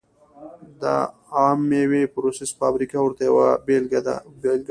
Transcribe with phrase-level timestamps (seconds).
[0.81, 0.83] د
[1.35, 3.99] عم مېوې پروسس فابریکه ورته یوه بېلګه
[4.43, 4.53] وه.